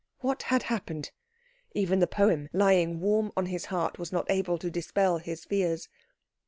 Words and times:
What 0.21 0.41
had 0.41 0.63
happened? 0.63 1.11
Even 1.75 1.99
the 1.99 2.07
poem, 2.07 2.49
lying 2.53 3.01
warm 3.01 3.31
on 3.37 3.45
his 3.45 3.65
heart, 3.65 3.99
was 3.99 4.11
not 4.11 4.25
able 4.31 4.57
to 4.57 4.71
dispel 4.71 5.19
his 5.19 5.45
fears. 5.45 5.89